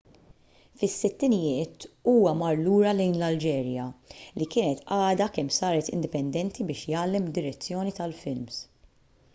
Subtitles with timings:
[0.81, 3.85] fis-sittinijiet huwa mar lura lejn l-alġerija
[4.41, 8.61] li kienet għadha kemm saret indipendenti biex jgħallem id-direzzjoni tal-films